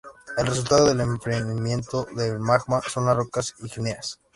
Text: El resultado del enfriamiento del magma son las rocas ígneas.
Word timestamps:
El 0.35 0.47
resultado 0.47 0.87
del 0.87 0.99
enfriamiento 0.99 2.07
del 2.15 2.39
magma 2.39 2.81
son 2.81 3.05
las 3.05 3.15
rocas 3.15 3.53
ígneas. 3.59 4.19